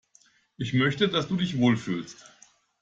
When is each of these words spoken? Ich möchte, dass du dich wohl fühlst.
Ich 0.57 0.73
möchte, 0.73 1.09
dass 1.09 1.27
du 1.27 1.35
dich 1.37 1.59
wohl 1.59 1.77
fühlst. 1.77 2.25